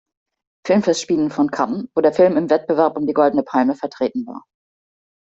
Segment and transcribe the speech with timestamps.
[0.65, 4.41] Filmfestspielen von Cannes, wo der Film im Wettbewerb um die Goldene Palme vertreten war.